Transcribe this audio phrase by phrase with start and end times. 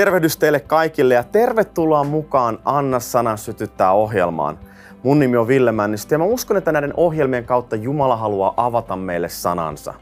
[0.00, 4.58] Tervehdys teille kaikille ja tervetuloa mukaan Anna sana sytyttää ohjelmaan.
[5.02, 8.96] Mun nimi on Ville Männistö ja mä uskon, että näiden ohjelmien kautta Jumala haluaa avata
[8.96, 9.94] meille sanansa.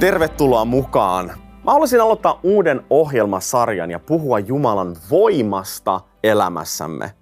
[0.00, 1.45] Tervetuloa mukaan.
[1.66, 7.12] Mä haluaisin aloittaa uuden ohjelmasarjan ja puhua Jumalan voimasta elämässämme.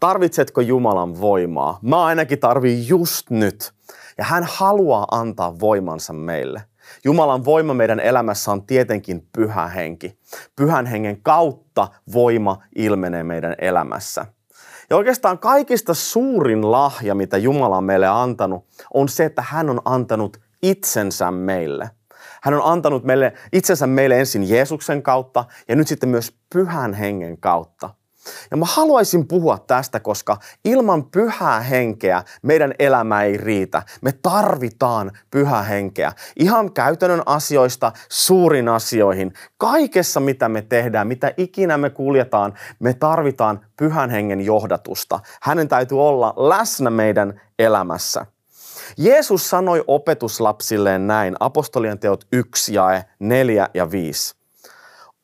[0.00, 1.78] Tarvitsetko Jumalan voimaa?
[1.82, 3.72] Mä ainakin tarvii just nyt.
[4.18, 6.62] Ja hän haluaa antaa voimansa meille.
[7.04, 10.18] Jumalan voima meidän elämässä on tietenkin pyhä henki.
[10.56, 14.26] Pyhän hengen kautta voima ilmenee meidän elämässä.
[14.90, 19.80] Ja oikeastaan kaikista suurin lahja, mitä Jumala on meille antanut, on se, että hän on
[19.84, 21.90] antanut itsensä meille.
[22.42, 27.38] Hän on antanut meille itsensä meille ensin Jeesuksen kautta ja nyt sitten myös pyhän hengen
[27.38, 27.90] kautta.
[28.50, 33.82] Ja mä haluaisin puhua tästä, koska ilman pyhää henkeä meidän elämä ei riitä.
[34.00, 36.12] Me tarvitaan pyhää henkeä.
[36.38, 39.32] Ihan käytännön asioista suurin asioihin.
[39.56, 45.20] Kaikessa, mitä me tehdään, mitä ikinä me kuljetaan, me tarvitaan pyhän hengen johdatusta.
[45.42, 48.26] Hänen täytyy olla läsnä meidän elämässä.
[48.96, 54.34] Jeesus sanoi opetuslapsilleen näin, apostolien teot 1 jae 4 ja 5.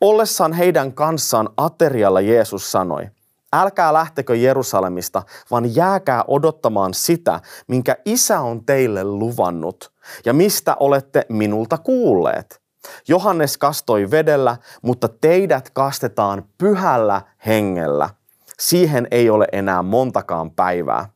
[0.00, 3.08] Ollessaan heidän kanssaan aterialla Jeesus sanoi,
[3.52, 9.92] älkää lähtekö Jerusalemista, vaan jääkää odottamaan sitä, minkä isä on teille luvannut
[10.24, 12.60] ja mistä olette minulta kuulleet.
[13.08, 18.10] Johannes kastoi vedellä, mutta teidät kastetaan pyhällä hengellä.
[18.58, 21.13] Siihen ei ole enää montakaan päivää.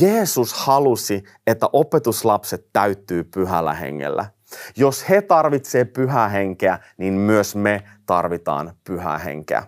[0.00, 4.26] Jeesus halusi, että opetuslapset täyttyy pyhällä hengellä.
[4.76, 9.62] Jos he tarvitsee pyhää henkeä, niin myös me tarvitaan pyhää henkeä.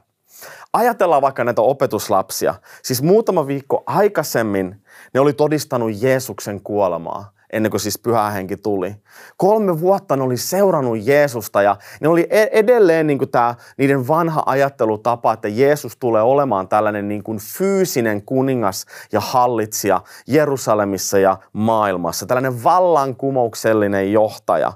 [0.73, 2.55] Ajatellaan vaikka näitä opetuslapsia.
[2.83, 8.94] Siis muutama viikko aikaisemmin ne oli todistanut Jeesuksen kuolemaa ennen kuin siis pyhä henki tuli.
[9.37, 14.09] Kolme vuotta ne oli seurannut Jeesusta ja ne oli e- edelleen niin kuin tämä, niiden
[14.09, 21.37] vanha ajattelutapa, että Jeesus tulee olemaan tällainen niin kuin fyysinen kuningas ja hallitsija Jerusalemissa ja
[21.53, 22.27] maailmassa.
[22.27, 24.72] Tällainen vallankumouksellinen johtaja.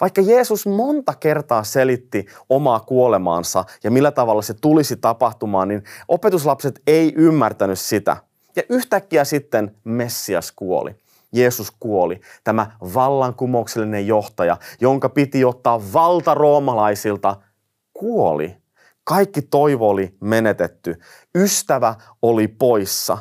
[0.00, 6.82] Vaikka Jeesus monta kertaa selitti omaa kuolemaansa ja millä tavalla se tulisi tapahtumaan, niin opetuslapset
[6.86, 8.16] ei ymmärtänyt sitä.
[8.56, 11.03] Ja yhtäkkiä sitten Messias kuoli.
[11.34, 17.36] Jeesus kuoli, tämä vallankumouksellinen johtaja, jonka piti ottaa valta roomalaisilta,
[17.94, 18.56] kuoli.
[19.04, 21.00] Kaikki toivo oli menetetty.
[21.34, 23.18] Ystävä oli poissa.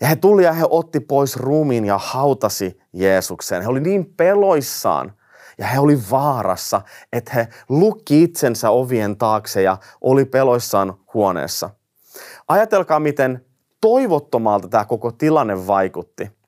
[0.00, 3.62] Ja he tuli ja he otti pois ruumiin ja hautasi Jeesuksen.
[3.62, 5.12] He oli niin peloissaan
[5.58, 6.80] ja he oli vaarassa,
[7.12, 11.70] että he lukki itsensä ovien taakse ja oli peloissaan huoneessa.
[12.48, 13.44] Ajatelkaa, miten
[13.80, 16.39] toivottomalta tämä koko tilanne vaikutti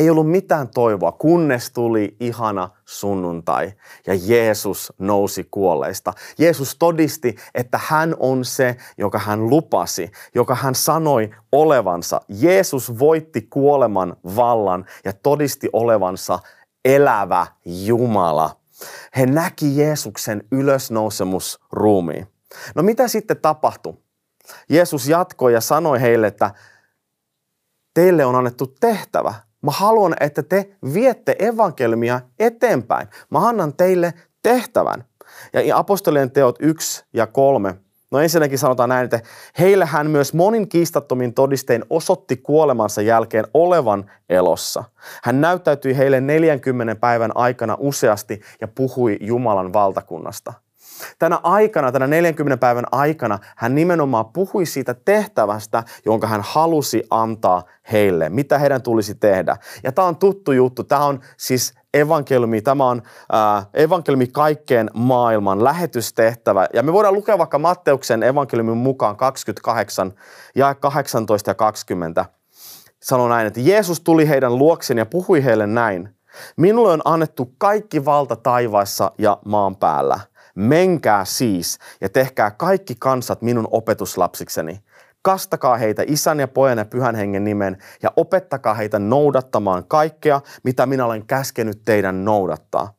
[0.00, 3.72] ei ollut mitään toivoa, kunnes tuli ihana sunnuntai
[4.06, 6.12] ja Jeesus nousi kuolleista.
[6.38, 12.20] Jeesus todisti, että hän on se, joka hän lupasi, joka hän sanoi olevansa.
[12.28, 16.38] Jeesus voitti kuoleman vallan ja todisti olevansa
[16.84, 18.56] elävä Jumala.
[19.16, 22.26] He näki Jeesuksen ylösnousemusruumiin.
[22.74, 23.94] No mitä sitten tapahtui?
[24.68, 26.50] Jeesus jatkoi ja sanoi heille, että
[27.94, 33.08] teille on annettu tehtävä Mä haluan, että te viette evankelmia eteenpäin.
[33.30, 35.04] Mä annan teille tehtävän.
[35.52, 37.74] Ja apostolien teot 1 ja 3.
[38.10, 39.20] No ensinnäkin sanotaan näin, että
[39.58, 44.84] heille hän myös monin kiistattomin todistein osoitti kuolemansa jälkeen olevan elossa.
[45.22, 50.52] Hän näyttäytyi heille 40 päivän aikana useasti ja puhui Jumalan valtakunnasta.
[51.18, 57.62] Tänä aikana, tänä 40 päivän aikana, hän nimenomaan puhui siitä tehtävästä, jonka hän halusi antaa
[57.92, 59.56] heille, mitä heidän tulisi tehdä.
[59.82, 63.02] Ja tämä on tuttu juttu, tämä on siis evankeliumi, tämä on
[63.34, 66.66] äh, evankeliumi kaikkeen maailman lähetystehtävä.
[66.74, 70.12] Ja me voidaan lukea vaikka Matteuksen evankeliumin mukaan 28
[70.54, 72.24] ja 18 ja 20.
[73.02, 76.08] Sano näin, että Jeesus tuli heidän luoksen ja puhui heille näin.
[76.56, 80.20] Minulle on annettu kaikki valta taivaassa ja maan päällä.
[80.54, 84.80] Menkää siis ja tehkää kaikki kansat minun opetuslapsikseni.
[85.22, 90.86] Kastakaa heitä isän ja pojan ja pyhän hengen nimen ja opettakaa heitä noudattamaan kaikkea, mitä
[90.86, 92.94] minä olen käskenyt teidän noudattaa.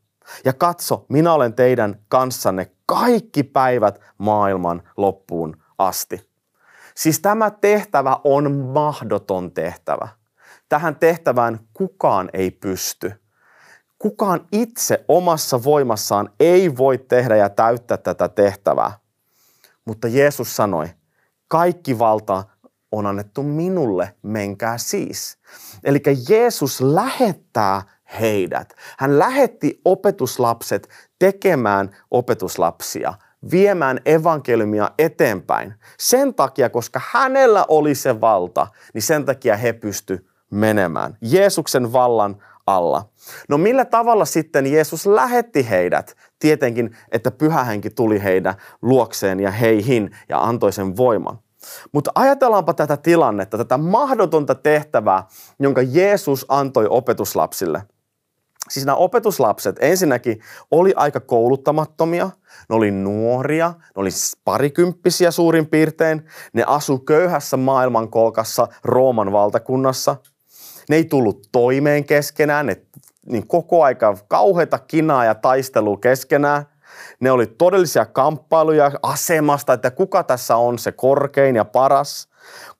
[0.45, 6.31] Ja katso, minä olen teidän kanssanne kaikki päivät maailman loppuun asti.
[6.95, 10.07] Siis tämä tehtävä on mahdoton tehtävä.
[10.69, 13.13] Tähän tehtävään kukaan ei pysty.
[14.01, 18.91] Kukaan itse omassa voimassaan ei voi tehdä ja täyttää tätä tehtävää.
[19.85, 20.89] Mutta Jeesus sanoi,
[21.47, 22.43] kaikki valta
[22.91, 25.37] on annettu minulle, menkää siis.
[25.83, 27.81] Eli Jeesus lähettää
[28.19, 28.73] heidät.
[28.99, 30.89] Hän lähetti opetuslapset
[31.19, 33.13] tekemään opetuslapsia,
[33.51, 35.73] viemään evankeliumia eteenpäin.
[35.99, 41.17] Sen takia, koska hänellä oli se valta, niin sen takia he pysty menemään.
[41.21, 43.09] Jeesuksen vallan alla.
[43.49, 46.15] No millä tavalla sitten Jeesus lähetti heidät?
[46.39, 51.39] Tietenkin, että pyhähenki tuli heidän luokseen ja heihin ja antoi sen voiman.
[51.91, 55.23] Mutta ajatellaanpa tätä tilannetta, tätä mahdotonta tehtävää,
[55.59, 57.83] jonka Jeesus antoi opetuslapsille.
[58.69, 60.39] Siis nämä opetuslapset ensinnäkin
[60.71, 62.29] oli aika kouluttamattomia,
[62.69, 64.09] ne oli nuoria, ne oli
[64.43, 70.15] parikymppisiä suurin piirtein, ne asu köyhässä maailmankolkassa Rooman valtakunnassa.
[70.91, 72.81] Ne ei tullut toimeen keskenään, ne
[73.25, 76.65] niin koko aika kauheita kinaa ja taistelua keskenään.
[77.19, 82.27] Ne oli todellisia kamppailuja asemasta, että kuka tässä on se korkein ja paras.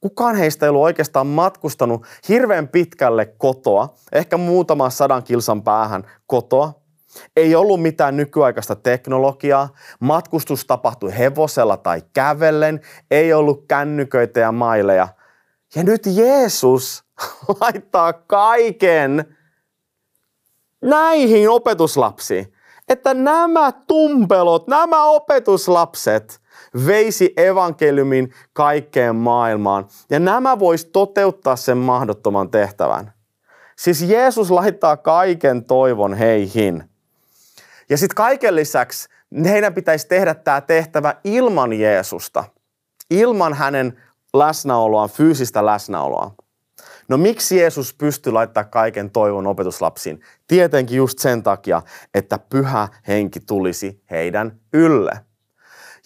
[0.02, 6.74] Kukaan heistä ei ollut oikeastaan matkustanut hirveän pitkälle kotoa, ehkä muutaman sadan kilsan päähän kotoa.
[7.36, 9.70] Ei ollut mitään nykyaikaista teknologiaa,
[10.00, 12.82] matkustus tapahtui hevosella tai kävellen,
[13.12, 15.08] ei ollut kännyköitä ja maileja.
[15.76, 17.04] Ja nyt Jeesus
[17.62, 19.38] laittaa kaiken
[20.82, 22.54] näihin opetuslapsiin
[22.92, 26.42] että nämä tumpelot, nämä opetuslapset
[26.86, 29.88] veisi evankeliumin kaikkeen maailmaan.
[30.10, 33.14] Ja nämä vois toteuttaa sen mahdottoman tehtävän.
[33.78, 36.84] Siis Jeesus laittaa kaiken toivon heihin.
[37.90, 39.10] Ja sitten kaiken lisäksi
[39.46, 42.44] heidän pitäisi tehdä tämä tehtävä ilman Jeesusta,
[43.10, 44.02] ilman hänen
[44.34, 46.32] läsnäoloaan, fyysistä läsnäoloa.
[47.08, 50.22] No miksi Jeesus pystyi laittaa kaiken toivon opetuslapsiin?
[50.48, 51.82] Tietenkin just sen takia,
[52.14, 55.12] että pyhä henki tulisi heidän ylle.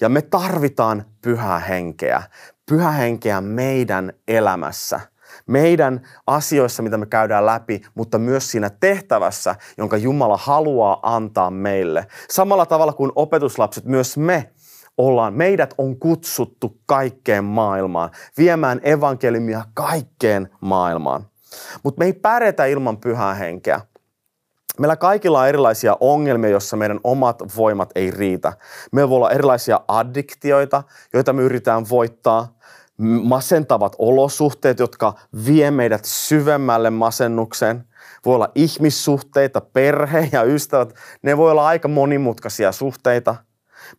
[0.02, 2.24] Ja me tarvitaan pyhää henkeä.
[2.70, 5.00] Pyhä henkeä meidän elämässä.
[5.48, 12.08] Meidän asioissa, mitä me käydään läpi, mutta myös siinä tehtävässä, jonka Jumala haluaa antaa meille.
[12.30, 14.52] Samalla tavalla kuin opetuslapset, myös me
[14.98, 21.28] ollaan, meidät on kutsuttu kaikkeen maailmaan, viemään evankeliumia kaikkeen maailmaan.
[21.84, 23.82] Mutta me ei pärjätä ilman pyhää henkeä.
[24.80, 28.54] Meillä kaikilla on erilaisia ongelmia, joissa meidän omat voimat ei riitä.
[28.92, 30.84] Meillä voi olla erilaisia addiktioita,
[31.14, 32.56] joita me yritetään voittaa.
[33.24, 35.14] Masentavat olosuhteet, jotka
[35.46, 37.84] vie meidät syvemmälle masennukseen.
[38.26, 40.94] Voi olla ihmissuhteita, perhe ja ystävät.
[41.22, 43.36] Ne voi olla aika monimutkaisia suhteita–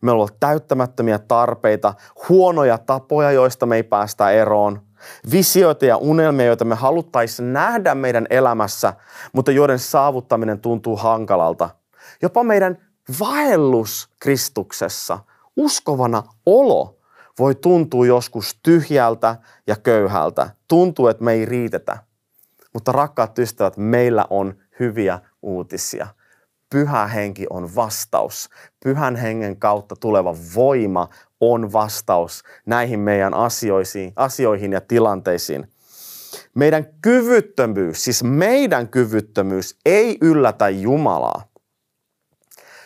[0.01, 1.93] Meillä on täyttämättömiä tarpeita,
[2.29, 4.81] huonoja tapoja, joista me ei päästä eroon,
[5.31, 8.93] visioita ja unelmia, joita me haluttaisiin nähdä meidän elämässä,
[9.33, 11.69] mutta joiden saavuttaminen tuntuu hankalalta.
[12.21, 12.77] Jopa meidän
[13.19, 15.19] vaellus Kristuksessa,
[15.55, 16.99] uskovana olo,
[17.39, 19.35] voi tuntua joskus tyhjältä
[19.67, 20.49] ja köyhältä.
[20.67, 21.97] Tuntuu, että me ei riitetä.
[22.73, 26.07] Mutta rakkaat ystävät, meillä on hyviä uutisia
[26.69, 28.49] pyhä henki on vastaus.
[28.83, 31.09] Pyhän hengen kautta tuleva voima
[31.39, 35.67] on vastaus näihin meidän asioihin, asioihin ja tilanteisiin.
[36.55, 41.47] Meidän kyvyttömyys, siis meidän kyvyttömyys ei yllätä Jumalaa.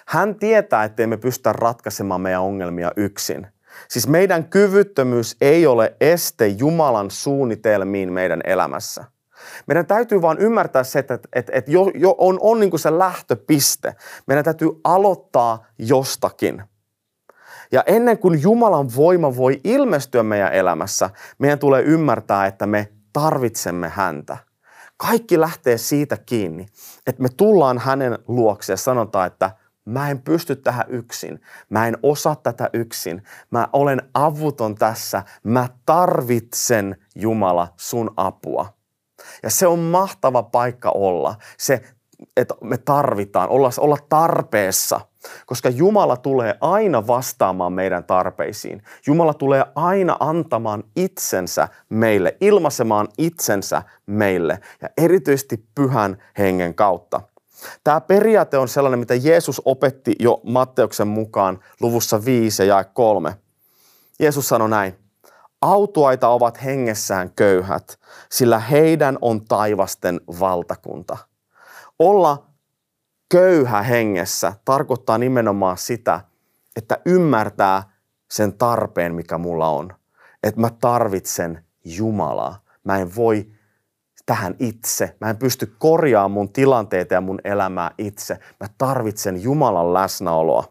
[0.08, 3.48] Hän tietää, ettei me pystytä ratkaisemaan meidän ongelmia yksin.
[3.88, 9.04] Siis meidän kyvyttömyys ei ole este Jumalan suunnitelmiin meidän elämässä.
[9.68, 12.98] Meidän täytyy vaan ymmärtää se, että, että, että jo, jo on, on niin kuin se
[12.98, 13.96] lähtöpiste.
[14.28, 16.64] Meidän täytyy aloittaa jostakin.
[17.72, 23.90] Ja ennen kuin Jumalan voima voi ilmestyä meidän elämässä, meidän tulee ymmärtää, että me tarvitsemme
[23.90, 24.38] häntä.
[24.98, 26.66] Kaikki lähtee siitä kiinni,
[27.08, 29.52] että me tullaan hänen luokseen ja sanotaan, että
[29.86, 31.42] mä en pysty tähän yksin.
[31.70, 33.24] Mä en osaa tätä yksin.
[33.52, 35.24] Mä olen avuton tässä.
[35.44, 38.81] Mä tarvitsen Jumala sun apua.
[39.44, 41.36] Ja se on mahtava paikka olla.
[41.58, 41.82] Se,
[42.38, 45.02] että me tarvitaan, olla, olla tarpeessa.
[45.46, 48.84] Koska Jumala tulee aina vastaamaan meidän tarpeisiin.
[49.08, 57.22] Jumala tulee aina antamaan itsensä meille, ilmaisemaan itsensä meille ja erityisesti pyhän hengen kautta.
[57.84, 63.36] Tämä periaate on sellainen, mitä Jeesus opetti jo Matteuksen mukaan luvussa 5 ja 3.
[64.20, 65.01] Jeesus sanoi näin.
[65.62, 68.00] Autuaita ovat hengessään köyhät,
[68.32, 71.18] sillä heidän on taivasten valtakunta.
[72.00, 72.46] Olla
[73.30, 76.22] köyhä hengessä tarkoittaa nimenomaan sitä,
[76.76, 77.84] että ymmärtää
[78.32, 79.94] sen tarpeen, mikä mulla on.
[80.44, 82.64] Että mä tarvitsen Jumalaa.
[82.84, 83.52] Mä en voi
[84.26, 85.16] tähän itse.
[85.22, 88.40] Mä en pysty korjaamaan mun tilanteita ja mun elämää itse.
[88.60, 90.64] Mä tarvitsen Jumalan läsnäoloa.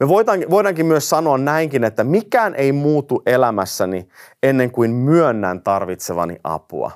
[0.00, 4.08] Me voidaankin, voidaankin myös sanoa näinkin, että mikään ei muutu elämässäni
[4.42, 6.90] ennen kuin myönnän tarvitsevani apua.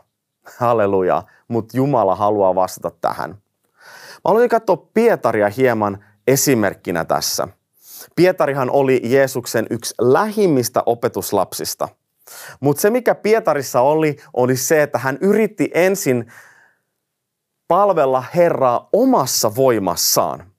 [0.59, 3.31] Halleluja, mutta Jumala haluaa vastata tähän.
[3.31, 7.49] Mä haluaisin katsoa Pietaria hieman esimerkkinä tässä.
[8.17, 11.89] Pietarihan oli Jeesuksen yksi lähimmistä opetuslapsista.
[12.61, 16.33] Mutta se, mikä Pietarissa oli, oli se, että hän yritti ensin
[17.69, 20.53] palvella Herraa omassa voimassaan.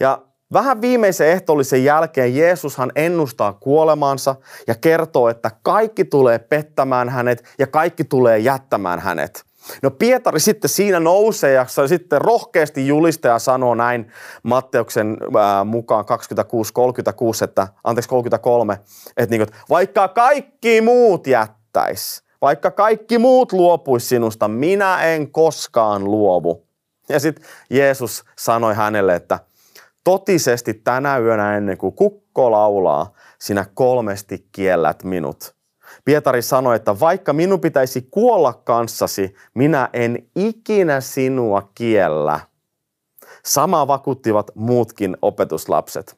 [0.00, 0.22] Ja
[0.52, 4.34] Vähän viimeisen ehtoollisen jälkeen Jeesushan ennustaa kuolemaansa
[4.66, 9.44] ja kertoo, että kaikki tulee pettämään hänet ja kaikki tulee jättämään hänet.
[9.82, 14.12] No Pietari sitten siinä nousee ja sitten rohkeasti julistaja sanoo näin
[14.42, 18.78] Matteuksen ää, mukaan 26, että, anteeksi 33,
[19.16, 26.04] että, niin, että vaikka kaikki muut jättäis, vaikka kaikki muut luopuis sinusta, minä en koskaan
[26.04, 26.66] luovu.
[27.08, 29.38] Ja sitten Jeesus sanoi hänelle, että
[30.06, 35.56] totisesti tänä yönä ennen kuin kukko laulaa, sinä kolmesti kiellät minut.
[36.04, 42.40] Pietari sanoi, että vaikka minun pitäisi kuolla kanssasi, minä en ikinä sinua kiellä.
[43.44, 46.16] Sama vakuuttivat muutkin opetuslapset.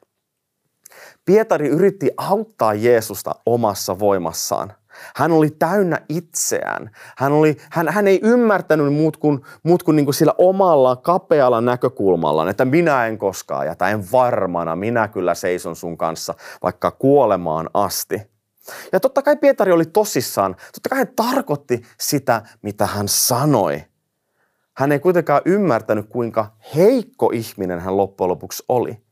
[1.25, 4.73] Pietari yritti auttaa Jeesusta omassa voimassaan.
[5.17, 6.91] Hän oli täynnä itseään.
[7.19, 11.61] Hän, oli, hän, hän ei ymmärtänyt muut kuin, muut kuin, niin kuin sillä omalla kapealla
[11.61, 17.71] näkökulmallaan, että minä en koskaan jätä, en varmana, minä kyllä seison sun kanssa vaikka kuolemaan
[17.75, 18.23] asti.
[18.93, 23.85] Ja totta kai Pietari oli tosissaan, totta kai hän tarkoitti sitä, mitä hän sanoi.
[24.77, 29.08] Hän ei kuitenkaan ymmärtänyt, kuinka heikko ihminen hän loppujen lopuksi oli.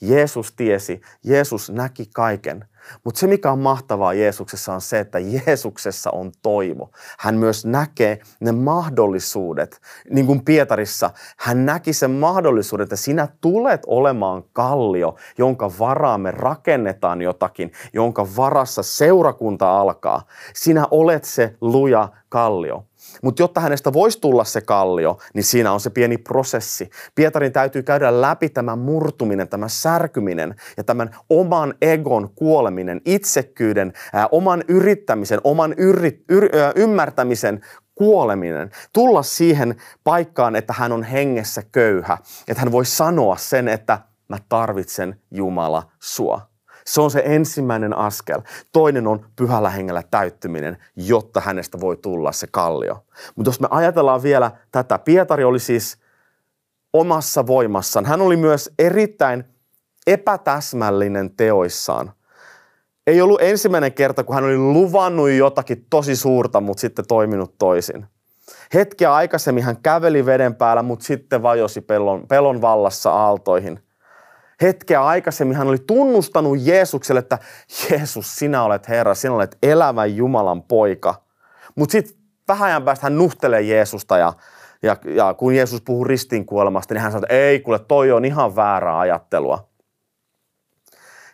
[0.00, 2.64] Jeesus tiesi, Jeesus näki kaiken.
[3.04, 6.90] Mutta se, mikä on mahtavaa Jeesuksessa, on se, että Jeesuksessa on toivo.
[7.18, 9.80] Hän myös näkee ne mahdollisuudet.
[10.10, 16.30] Niin kuin Pietarissa, hän näki sen mahdollisuuden, että sinä tulet olemaan kallio, jonka varaa me
[16.30, 20.22] rakennetaan jotakin, jonka varassa seurakunta alkaa.
[20.54, 22.87] Sinä olet se luja kallio.
[23.22, 26.90] Mutta jotta hänestä voisi tulla se kallio, niin siinä on se pieni prosessi.
[27.14, 34.28] Pietarin täytyy käydä läpi tämä murtuminen, tämä särkyminen ja tämän oman egon kuoleminen, itsekkyyden, ää,
[34.32, 37.60] oman yrittämisen, oman yri, yr, ää, ymmärtämisen
[37.94, 38.70] kuoleminen.
[38.92, 42.18] Tulla siihen paikkaan, että hän on hengessä köyhä.
[42.48, 43.98] Että hän voi sanoa sen, että
[44.28, 46.47] mä tarvitsen Jumala sua.
[46.88, 48.40] Se on se ensimmäinen askel.
[48.72, 53.04] Toinen on pyhällä hengellä täyttyminen, jotta hänestä voi tulla se kallio.
[53.36, 55.98] Mutta jos me ajatellaan vielä tätä, Pietari oli siis
[56.92, 58.06] omassa voimassaan.
[58.06, 59.44] Hän oli myös erittäin
[60.06, 62.12] epätäsmällinen teoissaan.
[63.06, 68.06] Ei ollut ensimmäinen kerta, kun hän oli luvannut jotakin tosi suurta, mutta sitten toiminut toisin.
[68.74, 73.87] Hetkiä aikaisemmin hän käveli veden päällä, mutta sitten vajosi pelon, pelon vallassa aaltoihin
[74.62, 77.38] hetkeä aikaisemmin hän oli tunnustanut Jeesukselle, että
[77.90, 81.22] Jeesus, sinä olet Herra, sinä olet elävä Jumalan poika.
[81.74, 82.16] Mutta sitten
[82.48, 84.32] vähän ajan päästä hän nuhtelee Jeesusta ja,
[84.82, 86.06] ja, ja kun Jeesus puhuu
[86.46, 89.68] kuolemasta, niin hän sanoi, että ei kuule, toi on ihan väärää ajattelua.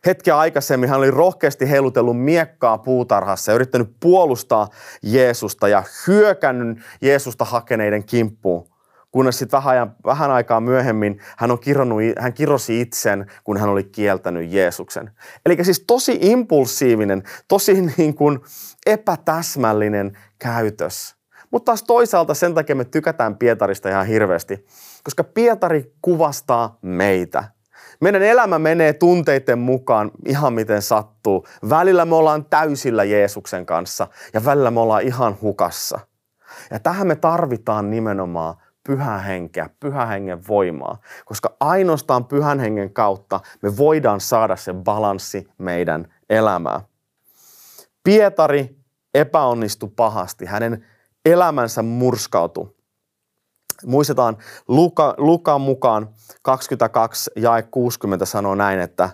[0.07, 4.69] Hetkeä aikaisemmin hän oli rohkeasti heilutellut miekkaa puutarhassa ja yrittänyt puolustaa
[5.02, 8.74] Jeesusta ja hyökännyt Jeesusta hakeneiden kimppuun
[9.14, 13.85] kunnes sitten vähän, vähän aikaa myöhemmin hän, on kironnut, hän kirosi itsen, kun hän oli
[13.85, 15.11] kieltänyt Jeesuksen.
[15.47, 18.40] Eli siis tosi impulsiivinen, tosi niin kuin
[18.87, 21.16] epätäsmällinen käytös.
[21.50, 24.66] Mutta taas toisaalta sen takia me tykätään Pietarista ihan hirveästi,
[25.04, 27.44] koska Pietari kuvastaa meitä.
[28.00, 31.47] Meidän elämä menee tunteiden mukaan ihan miten sattuu.
[31.68, 36.00] Välillä me ollaan täysillä Jeesuksen kanssa ja välillä me ollaan ihan hukassa.
[36.71, 38.54] Ja tähän me tarvitaan nimenomaan
[38.87, 45.49] pyhän henkeä, pyhän hengen voimaa, koska ainoastaan pyhän hengen kautta me voidaan saada se balanssi
[45.59, 46.81] meidän elämään.
[48.05, 48.76] Pietari
[49.14, 50.87] epäonnistui pahasti, hänen
[51.25, 52.75] elämänsä murskautui.
[53.87, 54.37] Muistetaan
[54.69, 56.09] Luka, Lukan mukaan
[56.43, 59.11] 22 jae 60 sanoo näin, että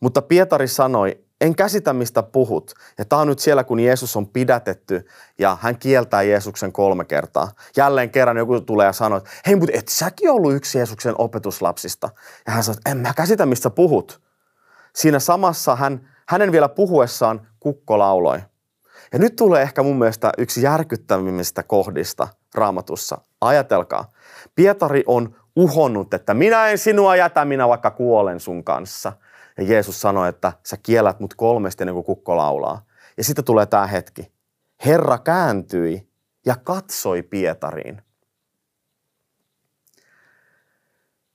[0.00, 2.74] mutta Pietari sanoi, en käsitä, mistä puhut.
[2.98, 5.06] Ja tämä on nyt siellä, kun Jeesus on pidätetty
[5.38, 7.48] ja hän kieltää Jeesuksen kolme kertaa.
[7.76, 12.10] Jälleen kerran joku tulee ja sanoo, että hei, mutta et säkin ollut yksi Jeesuksen opetuslapsista.
[12.46, 14.20] Ja hän sanoo, että en mä käsitä, mistä puhut.
[14.94, 18.38] Siinä samassa hän, hänen vielä puhuessaan kukko lauloi.
[19.12, 23.18] Ja nyt tulee ehkä mun mielestä yksi järkyttävimmistä kohdista raamatussa.
[23.40, 24.10] Ajatelkaa,
[24.54, 29.12] Pietari on uhonnut, että minä en sinua jätä, minä vaikka kuolen sun kanssa–
[29.58, 32.84] ja Jeesus sanoi, että sä kiellät mut kolmesti ennen kuin kukko laulaa.
[33.16, 34.32] Ja sitten tulee tämä hetki.
[34.86, 36.08] Herra kääntyi
[36.46, 38.02] ja katsoi Pietariin.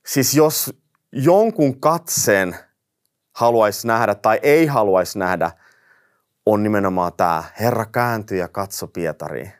[0.06, 0.74] Siis jos
[1.12, 2.56] jonkun katseen
[3.32, 5.50] haluaisi nähdä tai ei haluaisi nähdä,
[6.46, 9.52] on nimenomaan tämä Herra kääntyi ja katso Pietariin.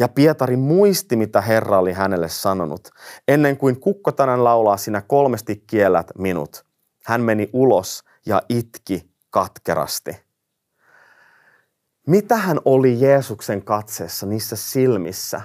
[0.00, 2.88] Ja Pietari muisti, mitä Herra oli hänelle sanonut.
[3.28, 6.67] Ennen kuin kukko tänään laulaa, sinä kolmesti kiellät minut.
[7.08, 10.16] Hän meni ulos ja itki katkerasti.
[12.06, 15.40] Mitä hän oli Jeesuksen katseessa, niissä silmissä?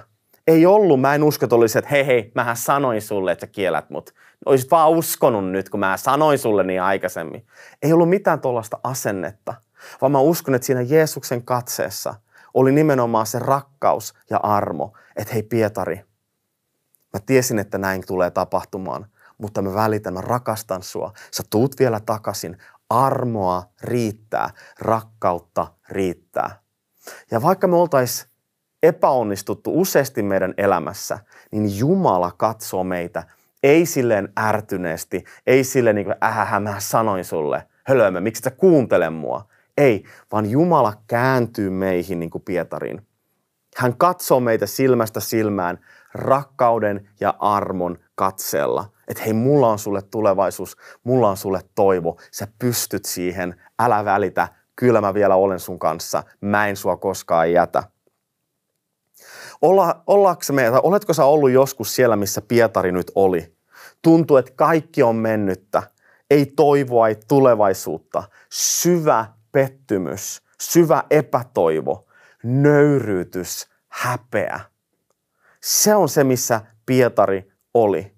[0.46, 3.52] Ei ollut, mä en usko, että olisi, että hei hei, mähän sanoin sulle, että sä
[3.52, 4.14] kielät mut.
[4.46, 7.46] Olisit vaan uskonut nyt, kun mä sanoin sulle niin aikaisemmin.
[7.82, 9.54] Ei ollut mitään tuollaista asennetta,
[10.00, 12.14] vaan mä uskon, että siinä Jeesuksen katseessa
[12.54, 15.96] oli nimenomaan se rakkaus ja armo, että hei Pietari,
[17.12, 19.06] mä tiesin, että näin tulee tapahtumaan,
[19.38, 21.12] mutta mä välitän, mä rakastan sua.
[21.30, 22.58] Sä tuut vielä takaisin.
[22.90, 26.58] Armoa riittää, rakkautta riittää.
[27.30, 28.28] Ja vaikka me oltais
[28.82, 31.18] epäonnistuttu useasti meidän elämässä,
[31.52, 33.22] niin Jumala katsoo meitä
[33.62, 39.10] ei silleen ärtyneesti, ei silleen niin kuin, ähä, mä sanoin sulle, hölömä, miksi sä kuuntele
[39.10, 39.48] mua?
[39.76, 43.06] Ei, vaan Jumala kääntyy meihin niin kuin Pietariin.
[43.76, 45.78] Hän katsoo meitä silmästä silmään
[46.14, 48.93] rakkauden ja armon katseella.
[49.08, 54.48] Että hei, mulla on sulle tulevaisuus, mulla on sulle toivo, sä pystyt siihen, älä välitä,
[54.76, 57.82] kyllä mä vielä olen sun kanssa, mä en sua koskaan jätä.
[59.62, 60.02] Olla,
[60.52, 63.56] me, tai oletko sä ollut joskus siellä, missä Pietari nyt oli?
[64.02, 65.82] Tuntuu, että kaikki on mennyttä.
[66.30, 68.22] Ei toivoa, ei tulevaisuutta.
[68.52, 72.06] Syvä pettymys, syvä epätoivo,
[72.42, 74.60] nöyryytys, häpeä.
[75.62, 78.13] Se on se, missä Pietari oli.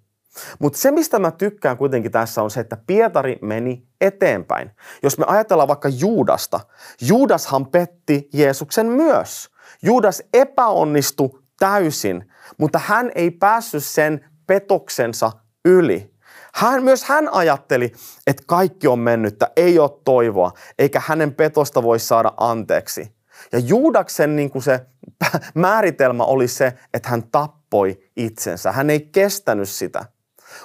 [0.59, 4.71] Mutta se, mistä mä tykkään kuitenkin tässä on se, että Pietari meni eteenpäin.
[5.03, 6.61] Jos me ajatellaan vaikka Juudasta,
[7.01, 9.51] Juudashan petti Jeesuksen myös.
[9.83, 15.33] Juudas epäonnistui täysin, mutta hän ei päässyt sen petoksensa
[15.65, 16.17] yli.
[16.55, 17.93] Hän, myös hän ajatteli,
[18.27, 23.17] että kaikki on mennyttä, ei ole toivoa, eikä hänen petosta voi saada anteeksi.
[23.53, 24.87] Ja Juudaksen niin kuin se
[25.55, 28.73] määritelmä oli se, että hän tappoi itsensä.
[28.73, 30.05] Hän ei kestänyt sitä.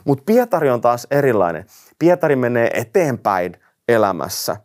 [0.05, 1.65] Mutta Pietari on taas erilainen.
[1.99, 4.57] Pietari menee eteenpäin elämässä.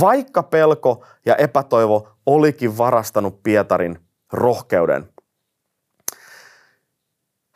[0.00, 3.98] Vaikka pelko ja epätoivo olikin varastanut Pietarin
[4.32, 5.08] rohkeuden,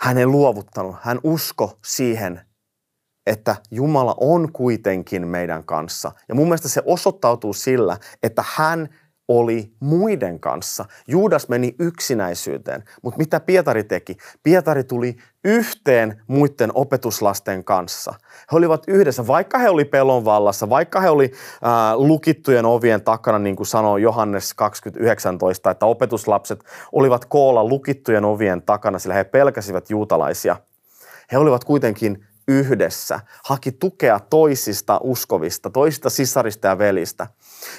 [0.01, 0.97] hän ei luovuttanut.
[1.01, 2.41] Hän usko siihen,
[3.27, 6.13] että Jumala on kuitenkin meidän kanssa.
[6.29, 8.89] Ja mun mielestä se osoittautuu sillä, että hän
[9.31, 10.85] oli muiden kanssa.
[11.09, 14.17] Juudas meni yksinäisyyteen, mutta mitä Pietari teki?
[14.43, 18.15] Pietari tuli yhteen muiden opetuslasten kanssa.
[18.53, 23.39] He olivat yhdessä, vaikka he oli pelon vallassa, vaikka he oli äh, lukittujen ovien takana,
[23.39, 29.91] niin kuin sanoo Johannes 2019, että opetuslapset olivat koolla lukittujen ovien takana, sillä he pelkäsivät
[29.91, 30.57] juutalaisia.
[31.33, 37.27] He olivat kuitenkin yhdessä, haki tukea toisista uskovista, toisista sisarista ja velistä.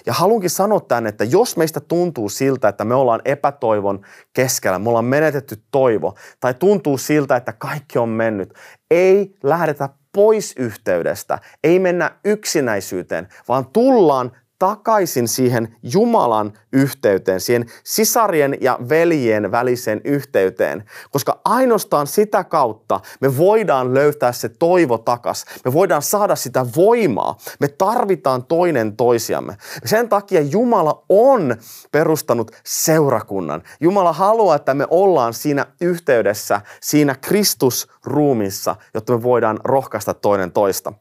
[0.06, 4.90] Ja haluankin sanoa tämän, että jos meistä tuntuu siltä, että me ollaan epätoivon keskellä, me
[4.90, 8.54] ollaan menetetty toivo, tai tuntuu siltä, että kaikki on mennyt,
[8.92, 14.32] ei lähdetä pois yhteydestä, ei mennä yksinäisyyteen, vaan tullaan
[14.62, 23.38] takaisin siihen Jumalan yhteyteen, siihen sisarien ja veljien väliseen yhteyteen, koska ainoastaan sitä kautta me
[23.38, 25.46] voidaan löytää se toivo takas.
[25.66, 27.38] Me voidaan saada sitä voimaa.
[27.60, 29.58] Me tarvitaan toinen toisiamme.
[29.86, 31.56] Sen takia Jumala on
[31.92, 33.64] perustanut seurakunnan.
[33.80, 40.94] Jumala haluaa, että me ollaan siinä yhteydessä, siinä Kristusruumissa, jotta me voidaan rohkaista toinen toista.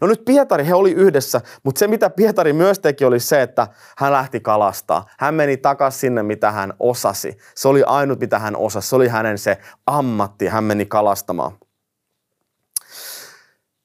[0.00, 3.68] No nyt Pietari, he oli yhdessä, mutta se mitä Pietari myös teki oli se, että
[3.98, 5.06] hän lähti kalastaa.
[5.18, 7.38] Hän meni takaisin sinne, mitä hän osasi.
[7.54, 8.88] Se oli ainut, mitä hän osasi.
[8.88, 11.52] Se oli hänen se ammatti, hän meni kalastamaan.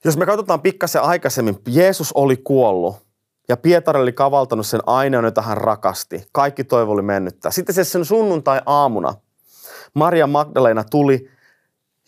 [0.05, 2.95] Jos me katsotaan pikkasen aikaisemmin, Jeesus oli kuollut
[3.49, 6.27] ja Pietari oli kavaltanut sen aineon, jota hän rakasti.
[6.31, 7.51] Kaikki toivo oli mennyttä.
[7.51, 9.13] Sitten se sen sunnuntai-aamuna
[9.93, 11.29] Maria Magdalena tuli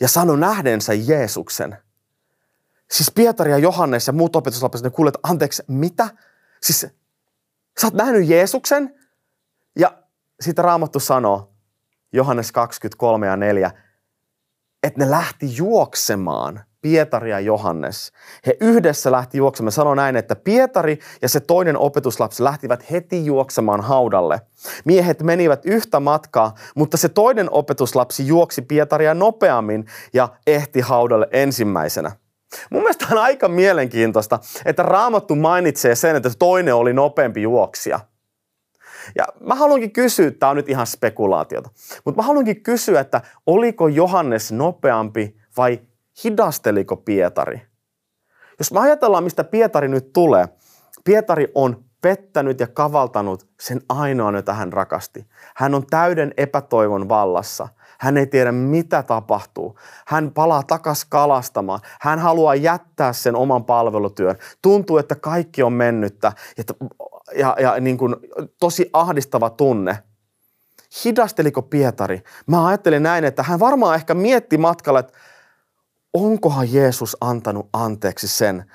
[0.02, 1.78] ja sanoi nähdensä Jeesuksen–
[2.92, 6.10] Siis Pietari ja Johannes ja muut opetuslapset, ne kuulee, että anteeksi, mitä?
[6.62, 6.88] Siis
[7.82, 8.96] sä oot nähnyt Jeesuksen?
[9.80, 10.04] Ja
[10.42, 11.54] sitten Raamattu sanoo,
[12.14, 13.72] Johannes 23 ja 4,
[14.84, 18.12] että ne lähti juoksemaan, Pietari ja Johannes.
[18.46, 19.72] He yhdessä lähti juoksemaan.
[19.72, 24.42] Sano näin, että Pietari ja se toinen opetuslapsi lähtivät heti juoksemaan haudalle.
[24.86, 32.12] Miehet menivät yhtä matkaa, mutta se toinen opetuslapsi juoksi Pietaria nopeammin ja ehti haudalle ensimmäisenä.
[32.70, 38.00] Mun mielestä on aika mielenkiintoista, että Raamattu mainitsee sen, että toinen oli nopeampi juoksija.
[39.16, 41.70] Ja mä haluankin kysyä, tämä on nyt ihan spekulaatiota,
[42.06, 45.80] mutta mä haluankin kysyä, että oliko Johannes nopeampi vai
[46.24, 47.62] hidasteliko Pietari?
[48.60, 50.48] Jos me ajatellaan, mistä Pietari nyt tulee,
[51.04, 55.28] Pietari on pettänyt ja kavaltanut sen ainoan, jota hän rakasti.
[55.56, 57.68] Hän on täyden epätoivon vallassa.
[58.00, 59.80] Hän ei tiedä, mitä tapahtuu.
[60.06, 61.80] Hän palaa takas kalastamaan.
[62.02, 64.36] Hän haluaa jättää sen oman palvelutyön.
[64.62, 66.64] Tuntuu, että kaikki on mennyttä ja,
[67.36, 68.16] ja, ja niin kuin,
[68.60, 69.98] tosi ahdistava tunne.
[71.06, 72.22] Hidasteliko Pietari?
[72.48, 75.14] Mä ajattelin näin, että hän varmaan ehkä mietti matkalla, että
[76.14, 78.66] onkohan Jeesus antanut anteeksi sen,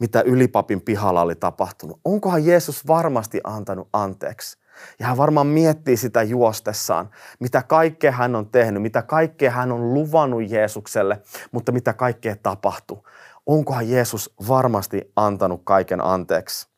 [0.00, 2.00] mitä ylipapin pihalla oli tapahtunut.
[2.04, 4.58] Onkohan Jeesus varmasti antanut anteeksi?
[4.98, 9.94] Ja hän varmaan miettii sitä juostessaan, mitä kaikkea hän on tehnyt, mitä kaikkea hän on
[9.94, 13.06] luvannut Jeesukselle, mutta mitä kaikkea tapahtuu.
[13.46, 16.75] Onkohan Jeesus varmasti antanut kaiken anteeksi?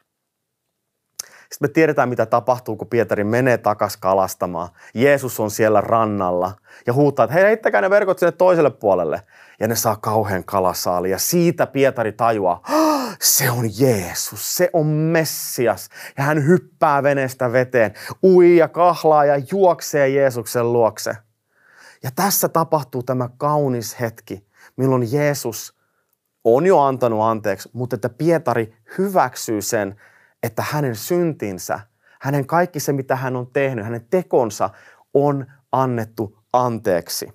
[1.53, 4.69] Sitten me tiedetään, mitä tapahtuu, kun Pietari menee takas kalastamaan.
[4.95, 6.53] Jeesus on siellä rannalla
[6.87, 9.23] ja huutaa, että hei, heittäkää ne verkot sinne toiselle puolelle.
[9.61, 11.11] Ja ne saa kauhean kalasaali.
[11.11, 12.63] Ja siitä Pietari tajuaa,
[13.21, 15.89] se on Jeesus, se on Messias.
[16.19, 21.17] Ja hän hyppää veneestä veteen, ui ja kahlaa ja juoksee Jeesuksen luokse.
[22.03, 25.79] Ja tässä tapahtuu tämä kaunis hetki, milloin Jeesus
[26.45, 30.01] on jo antanut anteeksi, mutta että Pietari hyväksyy sen,
[30.42, 31.81] että hänen syntinsä,
[32.20, 34.70] hänen kaikki se, mitä hän on tehnyt, hänen tekonsa
[35.14, 37.29] on annettu anteeksi.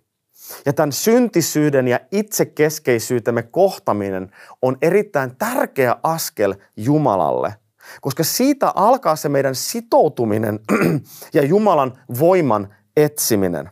[0.65, 7.55] Ja tämän syntisyyden ja itsekeskeisyytemme kohtaminen on erittäin tärkeä askel Jumalalle,
[8.01, 10.59] koska siitä alkaa se meidän sitoutuminen
[11.33, 13.69] ja Jumalan voiman etsiminen.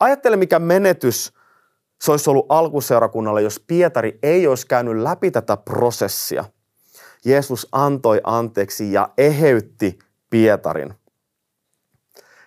[0.00, 1.32] Ajattele, mikä menetys
[2.00, 6.44] se olisi ollut alkuseurakunnalle, jos Pietari ei olisi käynyt läpi tätä prosessia–
[7.26, 9.98] Jeesus antoi anteeksi ja eheytti
[10.30, 10.94] Pietarin.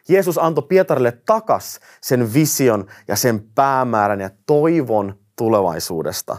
[0.09, 6.37] Jeesus antoi Pietarille takas sen vision ja sen päämäärän ja toivon tulevaisuudesta.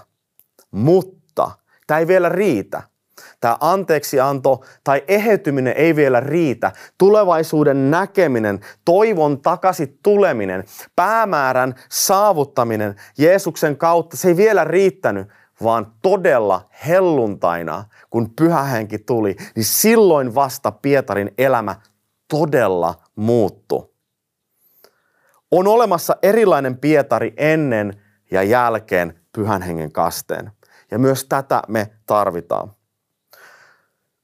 [0.70, 1.50] Mutta
[1.87, 2.83] tämä ei vielä riitä.
[3.40, 6.72] Tämä anteeksianto tai eheytyminen ei vielä riitä.
[6.98, 10.64] Tulevaisuuden näkeminen, toivon takaisin tuleminen,
[10.96, 15.29] päämäärän saavuttaminen Jeesuksen kautta, se ei vielä riittänyt,
[15.62, 21.76] vaan todella helluntaina, kun pyhähenki tuli, niin silloin vasta Pietarin elämä
[22.28, 23.90] todella muuttui.
[25.50, 30.50] On olemassa erilainen Pietari ennen ja jälkeen pyhän hengen kasteen.
[30.90, 32.72] Ja myös tätä me tarvitaan.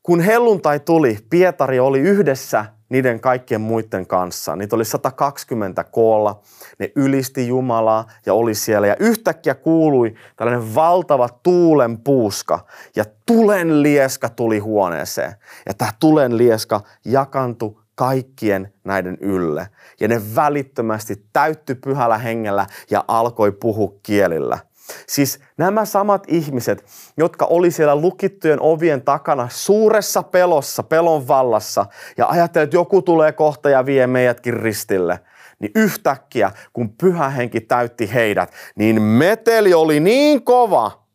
[0.02, 4.56] Kun helluntai tuli, Pietari oli yhdessä niiden kaikkien muiden kanssa.
[4.56, 6.40] Niitä oli 120 koolla.
[6.78, 8.86] Ne ylisti Jumalaa ja oli siellä.
[8.86, 12.66] Ja yhtäkkiä kuului tällainen valtava tuulen puuska.
[12.96, 15.32] Ja tulen lieska tuli huoneeseen.
[15.66, 19.68] Ja tämä tulen lieska jakantui kaikkien näiden ylle.
[20.00, 24.58] Ja ne välittömästi täytty pyhällä hengellä ja alkoi puhua kielillä.
[25.06, 26.84] Siis nämä samat ihmiset,
[27.16, 33.32] jotka oli siellä lukittujen ovien takana suuressa pelossa, pelon vallassa ja ajattelivat, että joku tulee
[33.32, 35.20] kohta ja vie meidätkin ristille,
[35.58, 41.06] niin yhtäkkiä, kun pyhä henki täytti heidät, niin meteli oli niin kova,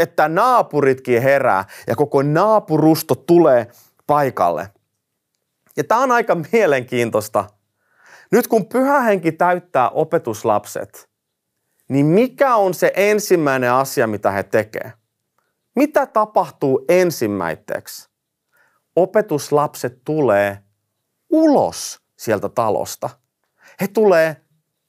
[0.00, 3.66] että naapuritkin herää ja koko naapurusto tulee
[4.06, 4.70] paikalle.
[5.76, 7.44] Ja tämä on aika mielenkiintoista.
[8.32, 11.08] Nyt kun pyhä henki täyttää opetuslapset–
[11.88, 14.94] niin mikä on se ensimmäinen asia, mitä he tekevät?
[15.76, 18.08] Mitä tapahtuu ensimmäiseksi?
[18.96, 20.58] Opetuslapset tulee
[21.30, 23.10] ulos sieltä talosta.
[23.80, 24.36] He tulee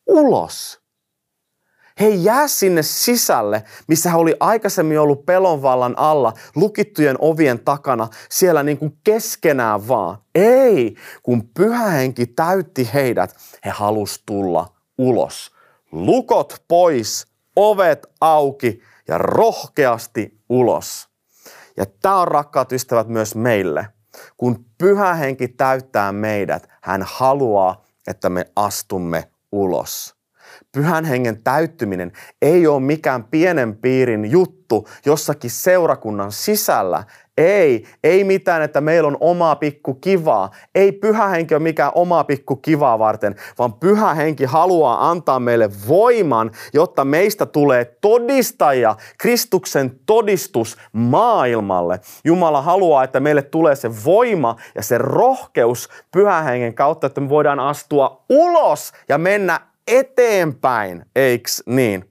[0.08, 0.82] ulos.
[2.00, 8.64] He jää sinne sisälle, missä he oli aikaisemmin ollut pelonvallan alla, lukittujen ovien takana, siellä
[8.64, 10.18] niin kuin keskenään vaan.
[10.36, 15.57] Ei, kun pyhä henki täytti heidät, he halusi tulla ulos
[15.92, 21.10] lukot pois, ovet auki ja rohkeasti ulos.
[21.78, 23.88] Ja tämä on rakkaat ystävät myös meille.
[24.38, 30.16] Kun pyhä henki täyttää meidät, hän haluaa, että me astumme ulos.
[30.72, 37.04] Pyhän hengen täyttyminen ei ole mikään pienen piirin juttu jossakin seurakunnan sisällä,
[37.38, 40.52] ei, ei mitään, että meillä on oma pikku kivaa.
[40.76, 45.70] Ei pyhä henki ole mikään oma pikku kivaa varten, vaan pyhä henki haluaa antaa meille
[45.88, 52.00] voiman, jotta meistä tulee todistaja, Kristuksen todistus maailmalle.
[52.24, 57.30] Jumala haluaa, että meille tulee se voima ja se rohkeus pyhä hengen kautta, että me
[57.30, 62.10] voidaan astua ulos ja mennä eteenpäin, eiks niin?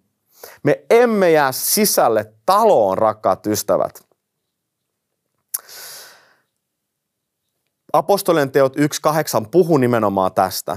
[0.63, 4.06] Me emme jää sisälle taloon, rakkaat ystävät.
[7.97, 8.83] Apostolien teot 1.8
[9.51, 10.77] puhuu nimenomaan tästä.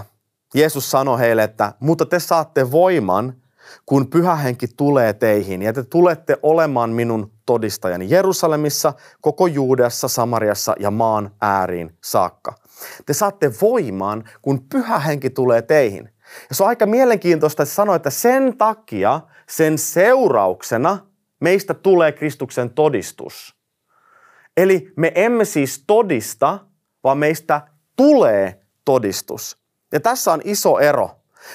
[0.54, 3.34] Jeesus sanoi heille, että mutta te saatte voiman,
[3.86, 10.76] kun pyhä henki tulee teihin ja te tulette olemaan minun todistajani Jerusalemissa, koko Juudeassa, Samariassa
[10.80, 12.56] ja maan ääriin saakka.
[13.06, 16.10] Te saatte voiman, kun pyhä henki tulee teihin.
[16.50, 20.98] Ja se on aika mielenkiintoista, että sanoo, että sen takia, sen seurauksena
[21.40, 23.56] meistä tulee Kristuksen todistus.
[24.58, 26.60] Eli me emme siis todista,
[27.04, 27.62] vaan meistä
[27.96, 29.58] tulee todistus.
[29.92, 31.10] Ja tässä on iso ero.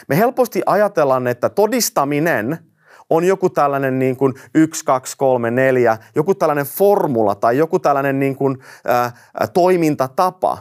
[0.09, 2.59] Me helposti ajatellaan, että todistaminen
[3.11, 8.19] on joku tällainen niin kuin 1, 2, 3, 4, joku tällainen formula tai joku tällainen
[8.19, 9.13] niin kuin, ää,
[9.53, 10.59] toimintatapa.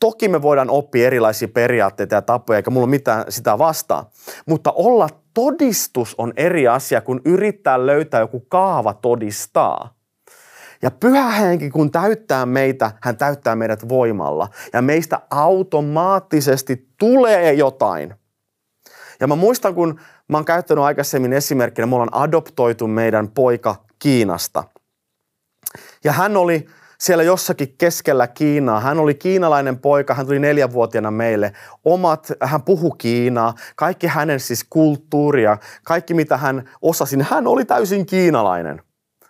[0.00, 4.10] Toki me voidaan oppia erilaisia periaatteita ja tapoja, eikä mulla mitään sitä vastaa.
[4.46, 9.95] Mutta olla todistus on eri asia, kun yrittää löytää joku kaava todistaa.
[10.82, 14.48] Ja pyhä henki, kun täyttää meitä, hän täyttää meidät voimalla.
[14.72, 18.14] Ja meistä automaattisesti tulee jotain.
[19.20, 24.64] Ja mä muistan, kun mä oon käyttänyt aikaisemmin esimerkkinä, me ollaan adoptoitu meidän poika Kiinasta.
[26.04, 26.66] Ja hän oli
[26.98, 28.80] siellä jossakin keskellä Kiinaa.
[28.80, 31.52] Hän oli kiinalainen poika, hän tuli neljänvuotiaana meille.
[31.84, 38.06] Omat, hän puhu Kiinaa, kaikki hänen siis kulttuuria, kaikki mitä hän osasi, hän oli täysin
[38.06, 38.82] kiinalainen.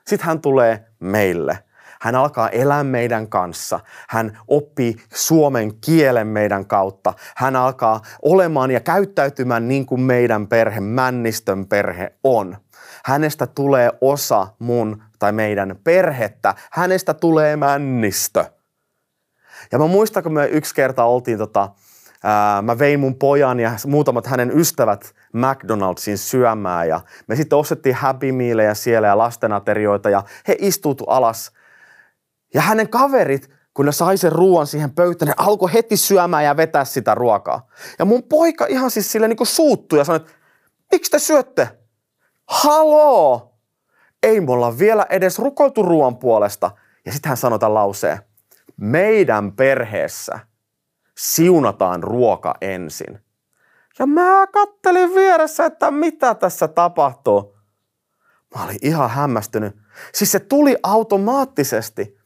[0.07, 1.59] Sitten hän tulee meille.
[2.01, 3.81] Hän alkaa elää meidän kanssa.
[4.09, 7.15] Hän oppii suomen kielen meidän kautta.
[7.37, 12.57] Hän alkaa olemaan ja käyttäytymään niin kuin meidän perhe, Männistön perhe on.
[13.05, 16.55] Hänestä tulee osa mun tai meidän perhettä.
[16.71, 18.45] Hänestä tulee männistö.
[19.73, 21.69] Ja mä muistan, kun me yksi kerta oltiin tota,
[22.62, 28.33] mä vein mun pojan ja muutamat hänen ystävät McDonald'sin syömään ja me sitten ostettiin Happy
[28.33, 31.53] Mealejä siellä ja lastenaterioita ja he istuutu alas.
[32.55, 36.57] Ja hänen kaverit, kun ne sai sen ruoan siihen pöytään, ne alkoi heti syömään ja
[36.57, 37.67] vetää sitä ruokaa.
[37.99, 40.33] Ja mun poika ihan siis sille niin suuttui ja sanoi, että
[40.93, 41.69] miksi te syötte?
[42.47, 43.53] Haloo!
[44.23, 46.71] Ei me olla vielä edes rukoiltu ruoan puolesta.
[47.05, 48.19] Ja sitten hän sanoi tämän lauseen.
[48.77, 50.39] Meidän perheessä
[51.19, 53.21] siunataan ruoka ensin.
[53.99, 57.57] Ja mä kattelin vieressä, että mitä tässä tapahtuu.
[58.55, 59.77] Mä olin ihan hämmästynyt.
[60.15, 62.19] Siis se tuli automaattisesti.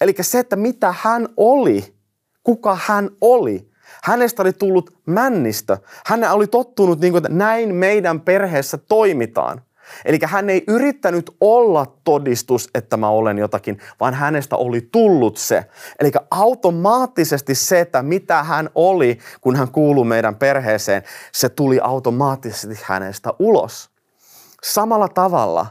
[0.00, 1.94] Eli se, että mitä hän oli,
[2.42, 3.70] kuka hän oli.
[4.02, 5.76] Hänestä oli tullut männistö.
[6.06, 9.62] Hän oli tottunut, niin kuin, että näin meidän perheessä toimitaan.
[10.04, 15.64] Eli hän ei yrittänyt olla todistus, että mä olen jotakin, vaan hänestä oli tullut se.
[16.00, 22.78] Eli automaattisesti se, että mitä hän oli, kun hän kuului meidän perheeseen, se tuli automaattisesti
[22.84, 23.90] hänestä ulos.
[24.62, 25.66] Samalla tavalla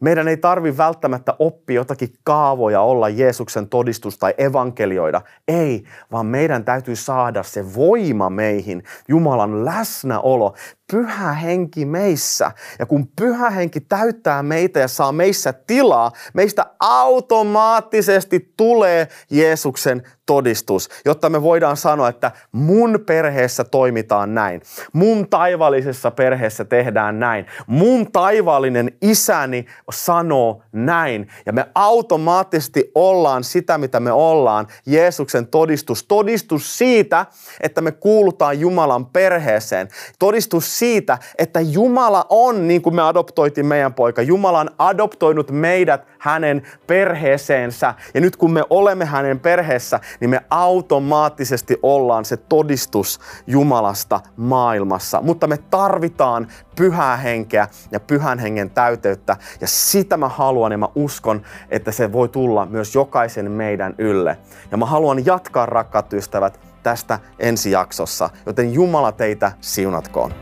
[0.00, 5.22] meidän ei tarvi välttämättä oppia jotakin kaavoja olla Jeesuksen todistus tai evankelioida.
[5.48, 10.54] Ei, vaan meidän täytyy saada se voima meihin, Jumalan läsnäolo,
[10.92, 12.50] pyhä henki meissä.
[12.78, 20.88] Ja kun pyhä henki täyttää meitä ja saa meissä tilaa, meistä automaattisesti tulee Jeesuksen todistus,
[21.04, 24.62] jotta me voidaan sanoa, että mun perheessä toimitaan näin.
[24.92, 27.46] Mun taivallisessa perheessä tehdään näin.
[27.66, 31.28] Mun taivaallinen isäni sanoo näin.
[31.46, 36.04] Ja me automaattisesti ollaan sitä, mitä me ollaan, Jeesuksen todistus.
[36.04, 37.26] Todistus siitä,
[37.60, 39.88] että me kuulutaan Jumalan perheeseen.
[40.18, 46.06] Todistus siitä, että Jumala on, niin kuin me adoptoitiin meidän poika, Jumala on adoptoinut meidät
[46.18, 47.94] hänen perheeseensä.
[48.14, 55.20] Ja nyt kun me olemme hänen perheessä, niin me automaattisesti ollaan se todistus Jumalasta maailmassa.
[55.22, 59.36] Mutta me tarvitaan pyhää henkeä ja pyhän hengen täyteyttä.
[59.60, 64.36] Ja sitä mä haluan ja mä uskon, että se voi tulla myös jokaisen meidän ylle.
[64.70, 70.34] Ja mä haluan jatkaa, rakkaat ystävät, tästä ensi jaksossa, joten Jumala teitä siunatkoon.